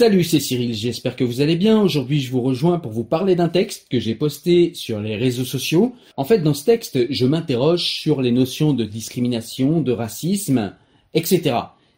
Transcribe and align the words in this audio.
Salut, 0.00 0.24
c'est 0.24 0.40
Cyril, 0.40 0.72
j'espère 0.72 1.14
que 1.14 1.24
vous 1.24 1.42
allez 1.42 1.56
bien. 1.56 1.78
Aujourd'hui, 1.82 2.22
je 2.22 2.30
vous 2.30 2.40
rejoins 2.40 2.78
pour 2.78 2.90
vous 2.90 3.04
parler 3.04 3.36
d'un 3.36 3.50
texte 3.50 3.86
que 3.90 4.00
j'ai 4.00 4.14
posté 4.14 4.72
sur 4.72 4.98
les 4.98 5.14
réseaux 5.14 5.44
sociaux. 5.44 5.94
En 6.16 6.24
fait, 6.24 6.38
dans 6.38 6.54
ce 6.54 6.64
texte, 6.64 7.12
je 7.12 7.26
m'interroge 7.26 7.84
sur 7.84 8.22
les 8.22 8.32
notions 8.32 8.72
de 8.72 8.86
discrimination, 8.86 9.82
de 9.82 9.92
racisme, 9.92 10.74
etc. 11.12 11.54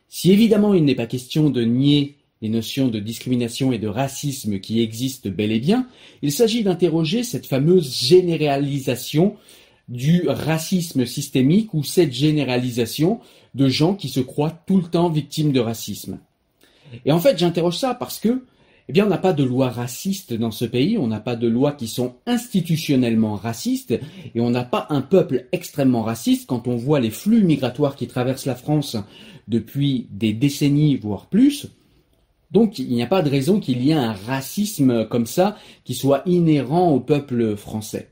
Si 0.08 0.33
évidemment 0.33 0.75
il 0.75 0.84
n'est 0.84 0.97
pas 0.97 1.06
question 1.06 1.48
de 1.48 1.62
nier 1.62 2.17
les 2.41 2.48
notions 2.48 2.89
de 2.89 2.98
discrimination 2.98 3.70
et 3.70 3.78
de 3.78 3.86
racisme 3.86 4.58
qui 4.58 4.80
existent 4.80 5.30
bel 5.30 5.53
et 5.53 5.61
bien, 5.61 5.86
il 6.23 6.33
s'agit 6.33 6.64
d'interroger 6.64 7.23
cette 7.23 7.47
fameuse 7.47 7.97
généralisation 8.05 9.36
du 9.89 10.24
racisme 10.27 11.07
systémique 11.07 11.73
ou 11.73 11.85
cette 11.85 12.12
généralisation 12.12 13.20
de 13.55 13.68
gens 13.68 13.95
qui 13.95 14.08
se 14.08 14.18
croient 14.18 14.61
tout 14.67 14.79
le 14.79 14.89
temps 14.89 15.08
victimes 15.08 15.52
de 15.52 15.61
racisme. 15.61 16.18
Et 17.05 17.13
en 17.13 17.20
fait, 17.20 17.39
j'interroge 17.39 17.79
ça 17.79 17.95
parce 17.95 18.19
que, 18.19 18.45
eh 18.89 18.92
bien, 18.92 19.07
on 19.07 19.11
n'a 19.11 19.19
pas 19.19 19.33
de 19.33 19.45
loi 19.45 19.69
raciste 19.69 20.33
dans 20.33 20.51
ce 20.51 20.64
pays, 20.64 20.98
on 20.98 21.07
n'a 21.07 21.20
pas 21.20 21.36
de 21.36 21.47
lois 21.47 21.73
qui 21.73 21.89
sont 21.89 22.14
institutionnellement 22.27 23.36
racistes, 23.36 23.98
et 24.35 24.41
on 24.41 24.51
n'a 24.51 24.64
pas 24.64 24.86
un 24.91 25.03
peuple 25.03 25.47
extrêmement 25.53 26.03
raciste 26.03 26.47
quand 26.47 26.67
on 26.69 26.77
voit 26.77 27.01
les 27.01 27.11
flux 27.11 27.45
migratoires 27.45 27.97
qui 27.97 28.08
traversent 28.08 28.47
la 28.47 28.55
France 28.55 28.97
depuis 29.48 30.07
des 30.11 30.33
décennies, 30.33 30.97
voire 30.97 31.27
plus. 31.27 31.69
Donc, 32.51 32.79
il 32.79 32.89
n'y 32.89 33.03
a 33.03 33.07
pas 33.07 33.23
de 33.23 33.30
raison 33.30 33.61
qu'il 33.61 33.83
y 33.83 33.91
ait 33.91 33.95
un 33.95 34.13
racisme 34.13 35.07
comme 35.07 35.27
ça 35.27 35.57
qui 35.85 35.95
soit 35.95 36.23
inhérent 36.27 36.91
au 36.91 37.01
peuple 37.01 37.57
français. 37.57 38.09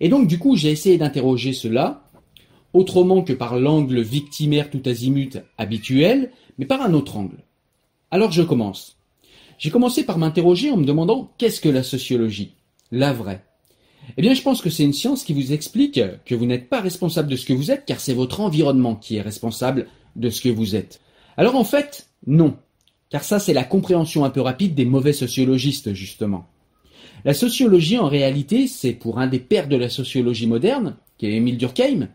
Et 0.00 0.08
donc, 0.08 0.28
du 0.28 0.38
coup, 0.38 0.56
j'ai 0.56 0.70
essayé 0.70 0.98
d'interroger 0.98 1.52
cela, 1.52 2.02
autrement 2.72 3.22
que 3.22 3.32
par 3.32 3.58
l'angle 3.58 4.00
victimaire 4.00 4.70
tout 4.70 4.82
azimut 4.86 5.38
habituel, 5.58 6.30
mais 6.58 6.66
par 6.66 6.82
un 6.82 6.94
autre 6.94 7.16
angle. 7.16 7.38
Alors 8.10 8.32
je 8.32 8.42
commence. 8.42 8.96
J'ai 9.58 9.70
commencé 9.70 10.04
par 10.04 10.18
m'interroger 10.18 10.70
en 10.70 10.76
me 10.76 10.84
demandant 10.84 11.32
qu'est-ce 11.38 11.60
que 11.60 11.68
la 11.68 11.82
sociologie 11.82 12.54
La 12.92 13.12
vraie? 13.12 13.42
Eh 14.16 14.22
bien, 14.22 14.34
je 14.34 14.42
pense 14.42 14.62
que 14.62 14.70
c'est 14.70 14.84
une 14.84 14.92
science 14.92 15.24
qui 15.24 15.32
vous 15.32 15.52
explique 15.52 16.00
que 16.24 16.34
vous 16.34 16.46
n'êtes 16.46 16.68
pas 16.68 16.80
responsable 16.80 17.28
de 17.28 17.36
ce 17.36 17.44
que 17.44 17.52
vous 17.52 17.72
êtes, 17.72 17.84
car 17.86 17.98
c'est 17.98 18.14
votre 18.14 18.40
environnement 18.40 18.94
qui 18.94 19.16
est 19.16 19.22
responsable 19.22 19.88
de 20.14 20.30
ce 20.30 20.40
que 20.40 20.48
vous 20.48 20.76
êtes. 20.76 21.00
Alors 21.36 21.56
en 21.56 21.64
fait, 21.64 22.08
non. 22.26 22.56
Car 23.10 23.24
ça, 23.24 23.40
c'est 23.40 23.52
la 23.52 23.64
compréhension 23.64 24.24
un 24.24 24.30
peu 24.30 24.40
rapide 24.40 24.74
des 24.74 24.84
mauvais 24.84 25.12
sociologistes, 25.12 25.92
justement. 25.92 26.46
La 27.24 27.34
sociologie, 27.34 27.98
en 27.98 28.08
réalité, 28.08 28.68
c'est 28.68 28.92
pour 28.92 29.18
un 29.18 29.26
des 29.26 29.40
pères 29.40 29.68
de 29.68 29.76
la 29.76 29.88
sociologie 29.88 30.46
moderne, 30.46 30.96
qui 31.18 31.26
est 31.26 31.32
Émile 31.32 31.58
Durkheim, 31.58 32.08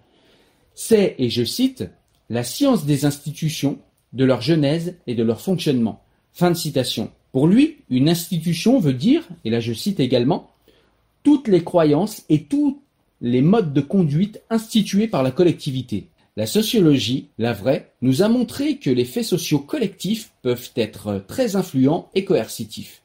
c'est, 0.74 1.16
et 1.18 1.30
je 1.30 1.44
cite, 1.44 1.84
la 2.30 2.44
science 2.44 2.86
des 2.86 3.06
institutions 3.06 3.80
de 4.14 4.26
leur 4.26 4.42
genèse 4.42 4.96
et 5.08 5.16
de 5.16 5.24
leur 5.24 5.42
fonctionnement. 5.42 6.02
Fin 6.34 6.52
de 6.52 6.56
citation. 6.56 7.12
Pour 7.32 7.48
lui, 7.48 7.78
une 7.90 8.10
institution 8.10 8.80
veut 8.80 8.94
dire, 8.94 9.28
et 9.46 9.50
là 9.50 9.60
je 9.60 9.74
cite 9.74 10.00
également, 10.00 10.52
toutes 11.24 11.48
les 11.48 11.64
croyances 11.64 12.24
et 12.30 12.44
tous 12.44 12.82
les 13.22 13.42
modes 13.42 13.74
de 13.74 13.82
conduite 13.82 14.42
institués 14.50 15.08
par 15.08 15.24
la 15.24 15.32
collectivité. 15.32 16.08
La 16.38 16.46
sociologie, 16.46 17.28
la 17.38 17.54
vraie, 17.54 17.92
nous 18.02 18.24
a 18.24 18.30
montré 18.30 18.78
que 18.78 18.90
les 18.90 19.06
faits 19.06 19.26
sociaux 19.26 19.60
collectifs 19.60 20.32
peuvent 20.42 20.72
être 20.76 21.24
très 21.28 21.56
influents 21.56 22.10
et 22.16 22.26
coercitifs. 22.26 23.02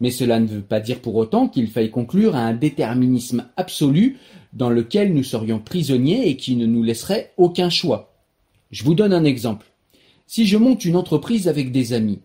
Mais 0.00 0.10
cela 0.10 0.38
ne 0.38 0.46
veut 0.46 0.62
pas 0.62 0.80
dire 0.80 1.00
pour 1.00 1.16
autant 1.16 1.48
qu'il 1.48 1.68
faille 1.68 1.90
conclure 1.90 2.36
à 2.36 2.40
un 2.40 2.54
déterminisme 2.54 3.46
absolu 3.56 4.18
dans 4.52 4.70
lequel 4.70 5.12
nous 5.12 5.24
serions 5.24 5.58
prisonniers 5.58 6.28
et 6.28 6.36
qui 6.36 6.56
ne 6.56 6.66
nous 6.66 6.82
laisserait 6.82 7.32
aucun 7.36 7.68
choix. 7.68 8.14
Je 8.70 8.84
vous 8.84 8.94
donne 8.94 9.12
un 9.12 9.24
exemple. 9.24 9.66
Si 10.30 10.46
je 10.46 10.58
monte 10.58 10.84
une 10.84 10.96
entreprise 10.96 11.48
avec 11.48 11.72
des 11.72 11.94
amis, 11.94 12.20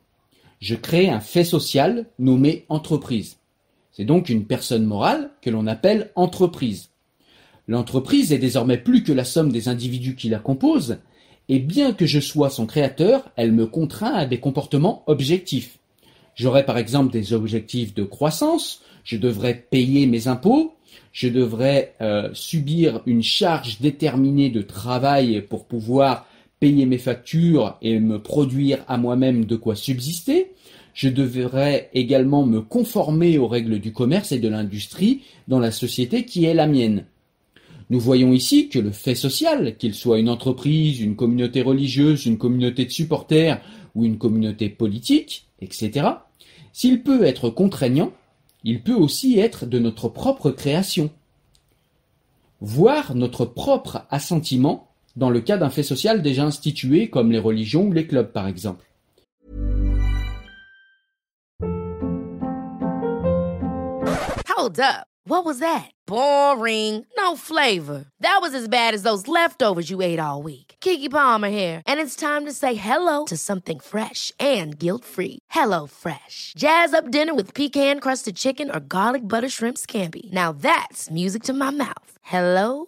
je 0.60 0.76
crée 0.76 1.10
un 1.10 1.22
fait 1.22 1.46
social 1.46 2.06
nommé 2.20 2.66
entreprise. 2.68 3.38
C'est 3.94 4.04
donc 4.04 4.28
une 4.28 4.44
personne 4.44 4.84
morale 4.84 5.30
que 5.42 5.50
l'on 5.50 5.68
appelle 5.68 6.12
entreprise. 6.16 6.90
L'entreprise 7.70 8.34
est 8.34 8.40
désormais 8.40 8.78
plus 8.78 9.04
que 9.04 9.14
la 9.14 9.24
somme 9.24 9.54
des 9.54 9.70
individus 9.70 10.18
qui 10.18 10.28
la 10.28 10.40
composent, 10.40 10.98
et 11.48 11.60
bien 11.60 11.94
que 11.94 12.06
je 12.06 12.20
sois 12.20 12.50
son 12.50 12.66
créateur, 12.66 13.32
elle 13.38 13.54
me 13.54 13.68
contraint 13.68 14.14
à 14.14 14.26
des 14.26 14.42
comportements 14.42 15.04
objectifs. 15.08 15.78
J'aurai 16.36 16.66
par 16.66 16.78
exemple 16.78 17.14
des 17.14 17.32
objectifs 17.32 17.94
de 17.94 18.04
croissance, 18.04 18.82
je 19.06 19.16
devrais 19.16 19.54
payer 19.56 20.08
mes 20.08 20.28
impôts, 20.28 20.76
je 21.14 21.30
devrais 21.30 21.96
euh, 22.02 22.30
subir 22.34 23.02
une 23.06 23.24
charge 23.24 23.80
déterminée 23.80 24.50
de 24.50 24.62
travail 24.62 25.42
pour 25.42 25.64
pouvoir 25.64 26.28
payer 26.64 26.86
mes 26.86 26.98
factures 26.98 27.76
et 27.82 28.00
me 28.00 28.20
produire 28.20 28.86
à 28.88 28.98
moi-même 28.98 29.44
de 29.44 29.58
quoi 29.58 29.76
subsister. 29.76 30.54
Je 30.94 31.10
devrais 31.10 31.90
également 31.94 32.46
me 32.46 32.62
conformer 32.62 33.38
aux 33.38 33.50
règles 33.50 33.80
du 33.80 33.92
commerce 33.92 34.32
et 34.32 34.40
de 34.40 34.48
l'industrie 34.48 35.24
dans 35.50 35.60
la 35.60 35.72
société 35.72 36.24
qui 36.24 36.46
est 36.46 36.54
la 36.54 36.66
mienne. 36.66 37.04
Nous 37.90 38.00
voyons 38.00 38.32
ici 38.32 38.70
que 38.70 38.80
le 38.80 38.92
fait 38.92 39.14
social, 39.14 39.76
qu'il 39.76 39.94
soit 39.94 40.20
une 40.20 40.30
entreprise, 40.30 41.02
une 41.02 41.18
communauté 41.18 41.62
religieuse, 41.62 42.26
une 42.26 42.38
communauté 42.38 42.86
de 42.86 42.92
supporters 42.92 43.60
ou 43.94 44.06
une 44.06 44.18
communauté 44.18 44.70
politique, 44.70 45.48
etc., 45.60 46.12
s'il 46.72 47.04
peut 47.04 47.26
être 47.26 47.50
contraignant, 47.50 48.14
il 48.64 48.84
peut 48.84 48.96
aussi 48.96 49.38
être 49.38 49.66
de 49.66 49.80
notre 49.80 50.08
propre 50.08 50.50
création. 50.50 51.10
Voir 52.62 53.16
notre 53.16 53.44
propre 53.44 54.06
assentiment 54.10 54.93
dans 55.16 55.30
le 55.30 55.42
cas 55.42 55.58
d'un 55.58 55.70
fait 55.70 55.84
social 55.84 56.22
déjà 56.22 56.44
institué 56.44 57.10
comme 57.10 57.32
les 57.32 57.40
religions 57.40 57.88
ou 57.88 57.92
les 57.92 58.08
clubs 58.08 58.32
par 58.32 58.48
exemple. 58.48 58.86
Hold 64.64 64.80
up. 64.80 65.08
What 65.26 65.46
was 65.46 65.60
that? 65.60 65.90
Boring. 66.06 67.06
No 67.18 67.38
flavor. 67.38 68.06
That 68.20 68.40
was 68.42 68.54
as 68.54 68.68
bad 68.68 68.94
as 68.94 69.04
those 69.04 69.28
leftovers 69.28 69.90
you 69.90 70.02
ate 70.02 70.20
all 70.20 70.44
week. 70.44 70.76
Kiki 70.82 71.08
Palmer 71.08 71.50
here, 71.50 71.82
and 71.88 72.02
it's 72.02 72.16
time 72.16 72.46
to 72.46 72.52
say 72.52 72.76
hello 72.76 73.24
to 73.26 73.38
something 73.38 73.80
fresh 73.80 74.34
and 74.38 74.78
guilt-free. 74.78 75.40
Hello 75.50 75.88
Fresh. 75.88 76.54
Jazz 76.58 76.94
up 76.94 77.10
dinner 77.10 77.34
with 77.34 77.54
pecan-crusted 77.54 78.36
chicken 78.36 78.70
or 78.70 78.80
garlic 78.80 79.28
butter 79.28 79.50
shrimp 79.50 79.78
scampi. 79.78 80.32
Now 80.32 80.52
that's 80.52 81.10
music 81.10 81.44
to 81.44 81.54
my 81.54 81.72
mouth. 81.72 82.18
Hello 82.22 82.88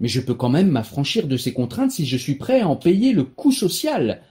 Mais 0.00 0.08
je 0.08 0.20
peux 0.20 0.34
quand 0.34 0.48
même 0.48 0.70
m'affranchir 0.70 1.26
de 1.28 1.36
ces 1.36 1.52
contraintes 1.52 1.92
si 1.92 2.06
je 2.06 2.16
suis 2.16 2.34
prêt 2.34 2.60
à 2.60 2.68
en 2.68 2.76
payer 2.76 3.12
le 3.12 3.24
coût 3.24 3.52
social 3.52 4.22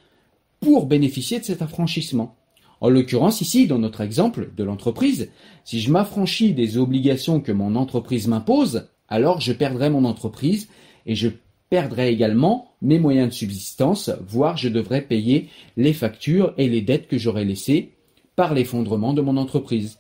pour 0.59 0.87
bénéficier 0.87 1.39
de 1.39 1.45
cet 1.45 1.61
affranchissement. 1.61 2.35
En 2.81 2.89
l'occurrence, 2.89 3.41
ici, 3.41 3.67
dans 3.67 3.79
notre 3.79 4.01
exemple 4.01 4.51
de 4.55 4.63
l'entreprise, 4.63 5.29
si 5.65 5.79
je 5.79 5.91
m'affranchis 5.91 6.53
des 6.53 6.77
obligations 6.77 7.41
que 7.41 7.51
mon 7.51 7.75
entreprise 7.75 8.27
m'impose, 8.27 8.87
alors 9.09 9.41
je 9.41 9.53
perdrai 9.53 9.89
mon 9.89 10.05
entreprise 10.05 10.69
et 11.05 11.15
je 11.15 11.29
perdrai 11.69 12.11
également 12.11 12.71
mes 12.81 12.99
moyens 12.99 13.29
de 13.29 13.33
subsistance, 13.33 14.09
voire 14.27 14.57
je 14.57 14.69
devrais 14.69 15.01
payer 15.01 15.49
les 15.77 15.93
factures 15.93 16.53
et 16.57 16.67
les 16.67 16.81
dettes 16.81 17.07
que 17.07 17.17
j'aurais 17.17 17.45
laissées 17.45 17.91
par 18.35 18.53
l'effondrement 18.53 19.13
de 19.13 19.21
mon 19.21 19.37
entreprise. 19.37 19.99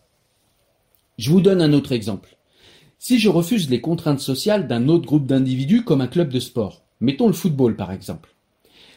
Je 1.17 1.29
vous 1.29 1.41
donne 1.41 1.61
un 1.61 1.73
autre 1.73 1.91
exemple. 1.91 2.38
Si 3.01 3.17
je 3.17 3.29
refuse 3.29 3.69
les 3.69 3.79
contraintes 3.79 4.19
sociales 4.19 4.67
d'un 4.67 4.89
autre 4.89 5.05
groupe 5.05 5.25
d'individus 5.25 5.85
comme 5.85 6.01
un 6.01 6.07
club 6.07 6.27
de 6.27 6.41
sport, 6.41 6.83
mettons 6.99 7.27
le 7.27 7.33
football 7.33 7.77
par 7.77 7.93
exemple. 7.93 8.35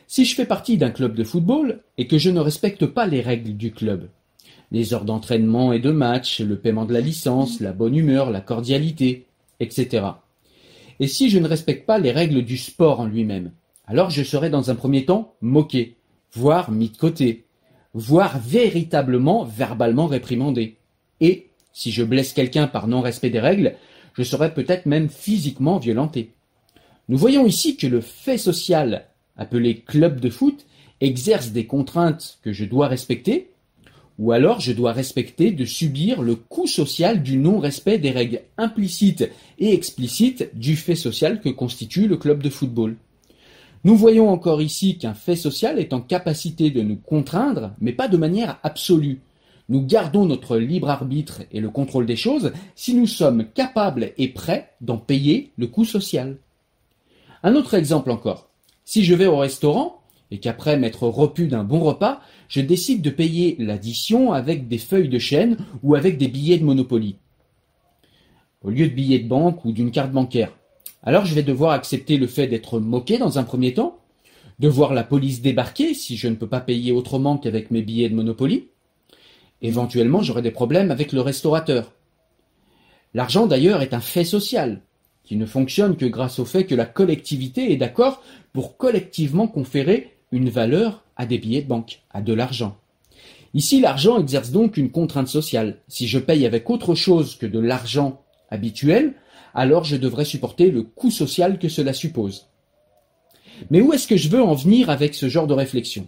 Si 0.08 0.24
je 0.24 0.34
fais 0.34 0.44
partie 0.44 0.76
d'un 0.76 0.90
club 0.90 1.14
de 1.14 1.22
football 1.22 1.84
et 1.98 2.08
que 2.08 2.18
je 2.18 2.28
ne 2.28 2.40
respecte 2.40 2.84
pas 2.84 3.06
les 3.06 3.20
règles 3.20 3.56
du 3.56 3.70
club, 3.70 4.08
les 4.72 4.92
heures 4.92 5.04
d'entraînement 5.04 5.72
et 5.72 5.78
de 5.78 5.92
match, 5.92 6.40
le 6.40 6.58
paiement 6.58 6.84
de 6.84 6.92
la 6.92 7.00
licence, 7.00 7.60
la 7.60 7.72
bonne 7.72 7.94
humeur, 7.94 8.30
la 8.30 8.40
cordialité, 8.40 9.26
etc. 9.60 10.04
Et 10.98 11.06
si 11.06 11.30
je 11.30 11.38
ne 11.38 11.46
respecte 11.46 11.86
pas 11.86 11.98
les 11.98 12.10
règles 12.10 12.42
du 12.42 12.56
sport 12.56 12.98
en 12.98 13.06
lui-même, 13.06 13.52
alors 13.86 14.10
je 14.10 14.24
serai 14.24 14.50
dans 14.50 14.68
un 14.68 14.74
premier 14.74 15.04
temps 15.04 15.34
moqué, 15.40 15.94
voire 16.32 16.72
mis 16.72 16.88
de 16.88 16.96
côté, 16.96 17.44
voire 17.94 18.40
véritablement 18.40 19.44
verbalement 19.44 20.08
réprimandé. 20.08 20.76
Et 21.20 21.51
si 21.72 21.90
je 21.92 22.02
blesse 22.02 22.32
quelqu'un 22.32 22.66
par 22.66 22.86
non-respect 22.88 23.30
des 23.30 23.40
règles, 23.40 23.74
je 24.14 24.22
serais 24.22 24.54
peut-être 24.54 24.86
même 24.86 25.08
physiquement 25.08 25.78
violenté. 25.78 26.32
Nous 27.08 27.18
voyons 27.18 27.46
ici 27.46 27.76
que 27.76 27.86
le 27.86 28.00
fait 28.00 28.38
social, 28.38 29.06
appelé 29.36 29.80
club 29.80 30.20
de 30.20 30.30
foot, 30.30 30.66
exerce 31.00 31.50
des 31.50 31.66
contraintes 31.66 32.38
que 32.42 32.52
je 32.52 32.64
dois 32.64 32.88
respecter, 32.88 33.50
ou 34.18 34.32
alors 34.32 34.60
je 34.60 34.72
dois 34.72 34.92
respecter 34.92 35.50
de 35.50 35.64
subir 35.64 36.22
le 36.22 36.36
coût 36.36 36.66
social 36.66 37.22
du 37.22 37.38
non-respect 37.38 37.98
des 37.98 38.10
règles 38.10 38.42
implicites 38.58 39.28
et 39.58 39.72
explicites 39.72 40.50
du 40.56 40.76
fait 40.76 40.94
social 40.94 41.40
que 41.40 41.48
constitue 41.48 42.06
le 42.06 42.16
club 42.16 42.42
de 42.42 42.50
football. 42.50 42.96
Nous 43.84 43.96
voyons 43.96 44.28
encore 44.28 44.62
ici 44.62 44.96
qu'un 44.96 45.14
fait 45.14 45.34
social 45.34 45.78
est 45.78 45.92
en 45.92 46.00
capacité 46.00 46.70
de 46.70 46.82
nous 46.82 46.96
contraindre, 46.96 47.72
mais 47.80 47.92
pas 47.92 48.06
de 48.06 48.16
manière 48.16 48.60
absolue. 48.62 49.20
Nous 49.72 49.80
gardons 49.80 50.26
notre 50.26 50.58
libre 50.58 50.90
arbitre 50.90 51.44
et 51.50 51.58
le 51.58 51.70
contrôle 51.70 52.04
des 52.04 52.14
choses 52.14 52.52
si 52.74 52.92
nous 52.92 53.06
sommes 53.06 53.46
capables 53.54 54.12
et 54.18 54.28
prêts 54.28 54.74
d'en 54.82 54.98
payer 54.98 55.50
le 55.56 55.66
coût 55.66 55.86
social. 55.86 56.36
Un 57.42 57.54
autre 57.54 57.72
exemple 57.72 58.10
encore. 58.10 58.50
Si 58.84 59.02
je 59.02 59.14
vais 59.14 59.24
au 59.24 59.38
restaurant 59.38 60.02
et 60.30 60.40
qu'après 60.40 60.76
m'être 60.76 61.08
repu 61.08 61.46
d'un 61.46 61.64
bon 61.64 61.80
repas, 61.80 62.20
je 62.48 62.60
décide 62.60 63.00
de 63.00 63.08
payer 63.08 63.56
l'addition 63.58 64.34
avec 64.34 64.68
des 64.68 64.76
feuilles 64.76 65.08
de 65.08 65.18
chêne 65.18 65.56
ou 65.82 65.94
avec 65.94 66.18
des 66.18 66.28
billets 66.28 66.58
de 66.58 66.64
Monopoly, 66.64 67.16
au 68.60 68.68
lieu 68.68 68.88
de 68.88 68.94
billets 68.94 69.20
de 69.20 69.28
banque 69.28 69.64
ou 69.64 69.72
d'une 69.72 69.90
carte 69.90 70.12
bancaire. 70.12 70.52
Alors 71.02 71.24
je 71.24 71.34
vais 71.34 71.42
devoir 71.42 71.70
accepter 71.70 72.18
le 72.18 72.26
fait 72.26 72.46
d'être 72.46 72.78
moqué 72.78 73.16
dans 73.16 73.38
un 73.38 73.42
premier 73.42 73.72
temps, 73.72 74.00
de 74.58 74.68
voir 74.68 74.92
la 74.92 75.02
police 75.02 75.40
débarquer 75.40 75.94
si 75.94 76.18
je 76.18 76.28
ne 76.28 76.34
peux 76.34 76.46
pas 76.46 76.60
payer 76.60 76.92
autrement 76.92 77.38
qu'avec 77.38 77.70
mes 77.70 77.80
billets 77.80 78.10
de 78.10 78.14
Monopoly, 78.14 78.68
Éventuellement, 79.62 80.22
j'aurai 80.22 80.42
des 80.42 80.50
problèmes 80.50 80.90
avec 80.90 81.12
le 81.12 81.20
restaurateur. 81.20 81.92
L'argent, 83.14 83.46
d'ailleurs, 83.46 83.82
est 83.82 83.94
un 83.94 84.00
fait 84.00 84.24
social, 84.24 84.80
qui 85.24 85.36
ne 85.36 85.46
fonctionne 85.46 85.96
que 85.96 86.06
grâce 86.06 86.38
au 86.38 86.44
fait 86.44 86.64
que 86.64 86.74
la 86.74 86.84
collectivité 86.84 87.72
est 87.72 87.76
d'accord 87.76 88.22
pour 88.52 88.76
collectivement 88.76 89.46
conférer 89.46 90.16
une 90.32 90.50
valeur 90.50 91.04
à 91.16 91.26
des 91.26 91.38
billets 91.38 91.62
de 91.62 91.68
banque, 91.68 92.00
à 92.10 92.22
de 92.22 92.32
l'argent. 92.32 92.76
Ici, 93.54 93.80
l'argent 93.80 94.18
exerce 94.18 94.50
donc 94.50 94.76
une 94.76 94.90
contrainte 94.90 95.28
sociale. 95.28 95.78
Si 95.86 96.08
je 96.08 96.18
paye 96.18 96.46
avec 96.46 96.68
autre 96.70 96.94
chose 96.94 97.36
que 97.36 97.46
de 97.46 97.58
l'argent 97.60 98.22
habituel, 98.50 99.14
alors 99.54 99.84
je 99.84 99.96
devrais 99.96 100.24
supporter 100.24 100.70
le 100.70 100.82
coût 100.82 101.10
social 101.10 101.58
que 101.58 101.68
cela 101.68 101.92
suppose. 101.92 102.48
Mais 103.70 103.80
où 103.80 103.92
est-ce 103.92 104.08
que 104.08 104.16
je 104.16 104.28
veux 104.28 104.42
en 104.42 104.54
venir 104.54 104.90
avec 104.90 105.14
ce 105.14 105.28
genre 105.28 105.46
de 105.46 105.54
réflexion? 105.54 106.06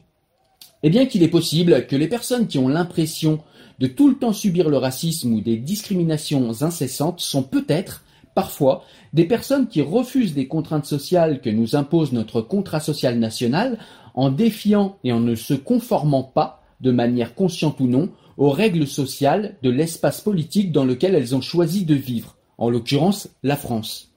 Eh 0.87 0.91
bien 0.91 1.07
qu'il 1.07 1.23
est 1.23 1.29
possible 1.29 1.87
que 1.87 1.97
les 1.97 2.09
personnes 2.09 2.47
qui 2.47 2.59
ont 2.59 2.69
l'impression 2.69 3.41
de 3.79 3.87
tout 3.87 4.07
le 4.07 4.17
temps 4.17 4.35
subir 4.35 4.69
le 4.69 4.77
racisme 4.77 5.33
ou 5.33 5.41
des 5.41 5.57
discriminations 5.57 6.63
incessantes 6.63 7.21
sont 7.21 7.43
peut-être, 7.43 8.05
parfois, 8.35 8.85
des 9.15 9.25
personnes 9.25 9.67
qui 9.67 9.81
refusent 9.81 10.35
des 10.35 10.47
contraintes 10.47 10.85
sociales 10.85 11.41
que 11.41 11.49
nous 11.49 11.75
impose 11.75 12.13
notre 12.13 12.43
contrat 12.43 12.81
social 12.81 13.19
national 13.19 13.79
en 14.13 14.29
défiant 14.29 14.99
et 15.05 15.13
en 15.13 15.21
ne 15.21 15.35
se 15.35 15.55
conformant 15.55 16.23
pas, 16.23 16.63
de 16.83 16.91
manière 16.91 17.35
consciente 17.35 17.81
ou 17.81 17.87
non, 17.87 18.11
aux 18.37 18.51
règles 18.51 18.87
sociales 18.87 19.57
de 19.63 19.71
l'espace 19.71 20.21
politique 20.21 20.71
dans 20.71 20.85
lequel 20.85 21.15
elles 21.15 21.35
ont 21.35 21.41
choisi 21.41 21.87
de 21.87 21.95
vivre, 21.95 22.37
en 22.59 22.69
l'occurrence 22.69 23.31
la 23.43 23.57
France. 23.57 24.13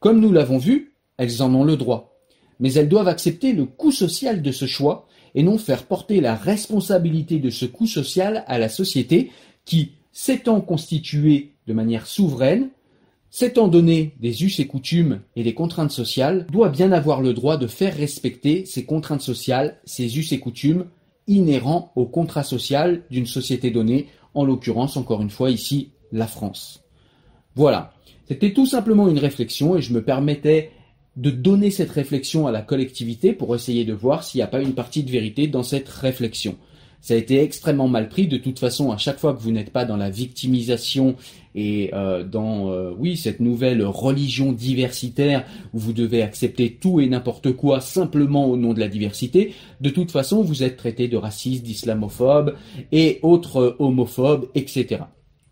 Comme 0.00 0.18
nous 0.18 0.32
l'avons 0.32 0.58
vu, 0.58 0.94
elles 1.16 1.42
en 1.42 1.54
ont 1.54 1.64
le 1.64 1.76
droit. 1.76 2.18
Mais 2.58 2.72
elles 2.72 2.88
doivent 2.88 3.06
accepter 3.06 3.52
le 3.52 3.66
coût 3.66 3.92
social 3.92 4.42
de 4.42 4.50
ce 4.50 4.66
choix 4.66 5.07
et 5.38 5.44
non 5.44 5.56
faire 5.56 5.84
porter 5.84 6.20
la 6.20 6.34
responsabilité 6.34 7.38
de 7.38 7.48
ce 7.48 7.64
coût 7.64 7.86
social 7.86 8.42
à 8.48 8.58
la 8.58 8.68
société 8.68 9.30
qui, 9.64 9.92
s'étant 10.10 10.60
constituée 10.60 11.52
de 11.68 11.72
manière 11.72 12.08
souveraine, 12.08 12.70
s'étant 13.30 13.68
donné 13.68 14.16
des 14.18 14.42
us 14.42 14.58
et 14.58 14.66
coutumes 14.66 15.20
et 15.36 15.44
des 15.44 15.54
contraintes 15.54 15.92
sociales, 15.92 16.44
doit 16.50 16.70
bien 16.70 16.90
avoir 16.90 17.22
le 17.22 17.34
droit 17.34 17.56
de 17.56 17.68
faire 17.68 17.96
respecter 17.96 18.64
ces 18.66 18.84
contraintes 18.84 19.22
sociales, 19.22 19.78
ces 19.84 20.18
us 20.18 20.32
et 20.32 20.40
coutumes 20.40 20.86
inhérents 21.28 21.92
au 21.94 22.04
contrat 22.04 22.42
social 22.42 23.02
d'une 23.08 23.26
société 23.26 23.70
donnée, 23.70 24.08
en 24.34 24.44
l'occurrence 24.44 24.96
encore 24.96 25.22
une 25.22 25.30
fois 25.30 25.52
ici 25.52 25.92
la 26.10 26.26
France. 26.26 26.82
Voilà, 27.54 27.92
c'était 28.26 28.52
tout 28.52 28.66
simplement 28.66 29.08
une 29.08 29.20
réflexion 29.20 29.76
et 29.76 29.82
je 29.82 29.92
me 29.92 30.02
permettais 30.02 30.72
de 31.18 31.30
donner 31.30 31.72
cette 31.72 31.90
réflexion 31.90 32.46
à 32.46 32.52
la 32.52 32.62
collectivité 32.62 33.32
pour 33.32 33.54
essayer 33.54 33.84
de 33.84 33.92
voir 33.92 34.22
s'il 34.22 34.38
n'y 34.38 34.44
a 34.44 34.46
pas 34.46 34.62
une 34.62 34.74
partie 34.74 35.02
de 35.02 35.10
vérité 35.10 35.48
dans 35.48 35.64
cette 35.64 35.88
réflexion. 35.88 36.56
Ça 37.00 37.14
a 37.14 37.16
été 37.16 37.42
extrêmement 37.42 37.88
mal 37.88 38.08
pris. 38.08 38.28
De 38.28 38.38
toute 38.38 38.58
façon, 38.58 38.92
à 38.92 38.96
chaque 38.96 39.18
fois 39.18 39.34
que 39.34 39.40
vous 39.40 39.50
n'êtes 39.50 39.70
pas 39.70 39.84
dans 39.84 39.96
la 39.96 40.10
victimisation 40.10 41.16
et 41.54 41.90
euh, 41.92 42.22
dans 42.22 42.70
euh, 42.70 42.92
oui 42.96 43.16
cette 43.16 43.40
nouvelle 43.40 43.84
religion 43.84 44.52
diversitaire 44.52 45.44
où 45.74 45.78
vous 45.78 45.92
devez 45.92 46.22
accepter 46.22 46.76
tout 46.80 47.00
et 47.00 47.08
n'importe 47.08 47.52
quoi 47.52 47.80
simplement 47.80 48.46
au 48.46 48.56
nom 48.56 48.72
de 48.72 48.80
la 48.80 48.88
diversité, 48.88 49.54
de 49.80 49.90
toute 49.90 50.12
façon 50.12 50.42
vous 50.42 50.62
êtes 50.62 50.76
traité 50.76 51.08
de 51.08 51.16
raciste, 51.16 51.64
d'islamophobe 51.64 52.54
et 52.92 53.18
autres 53.22 53.74
homophobes, 53.80 54.48
etc. 54.54 55.00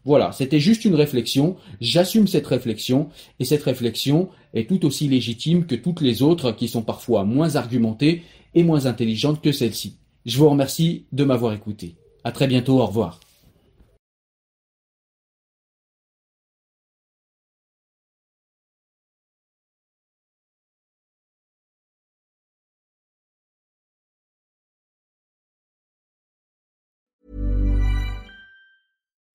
Voilà, 0.06 0.30
c'était 0.30 0.60
juste 0.60 0.84
une 0.84 0.94
réflexion, 0.94 1.56
j'assume 1.80 2.28
cette 2.28 2.46
réflexion, 2.46 3.08
et 3.40 3.44
cette 3.44 3.64
réflexion 3.64 4.28
est 4.54 4.68
tout 4.68 4.86
aussi 4.86 5.08
légitime 5.08 5.66
que 5.66 5.74
toutes 5.74 6.00
les 6.00 6.22
autres 6.22 6.52
qui 6.52 6.68
sont 6.68 6.82
parfois 6.82 7.24
moins 7.24 7.56
argumentées 7.56 8.22
et 8.54 8.62
moins 8.62 8.86
intelligentes 8.86 9.42
que 9.42 9.50
celle-ci. 9.50 9.96
Je 10.24 10.38
vous 10.38 10.48
remercie 10.48 11.06
de 11.10 11.24
m'avoir 11.24 11.52
écouté. 11.54 11.96
À 12.22 12.30
très 12.30 12.46
bientôt, 12.46 12.78
au 12.78 12.86
revoir. 12.86 13.18